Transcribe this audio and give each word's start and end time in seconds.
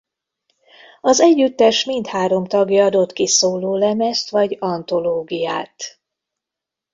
Az 1.01 1.19
együttes 1.19 1.85
mindhárom 1.85 2.45
tagja 2.45 2.85
adott 2.85 3.13
ki 3.13 3.27
szólólemezt 3.27 4.29
vagy 4.29 4.55
antológiát. 4.59 5.99